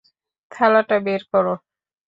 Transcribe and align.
থালাটা 0.51 0.97
বের 1.05 1.21
কর। 1.31 1.45